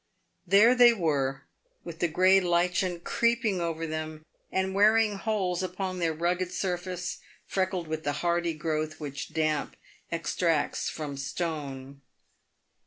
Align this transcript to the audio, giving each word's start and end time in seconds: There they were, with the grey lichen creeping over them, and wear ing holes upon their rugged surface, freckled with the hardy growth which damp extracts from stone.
There 0.47 0.73
they 0.73 0.93
were, 0.95 1.43
with 1.83 1.99
the 1.99 2.07
grey 2.07 2.39
lichen 2.41 3.01
creeping 3.01 3.61
over 3.61 3.85
them, 3.85 4.25
and 4.51 4.73
wear 4.73 4.97
ing 4.97 5.17
holes 5.17 5.61
upon 5.61 5.99
their 5.99 6.11
rugged 6.11 6.51
surface, 6.51 7.19
freckled 7.45 7.87
with 7.87 8.03
the 8.03 8.11
hardy 8.25 8.55
growth 8.55 8.99
which 8.99 9.31
damp 9.31 9.75
extracts 10.11 10.89
from 10.89 11.17
stone. 11.17 12.01